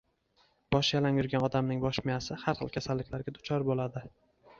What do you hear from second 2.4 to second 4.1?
har xil kasalliklarga duchor bo‘ladi.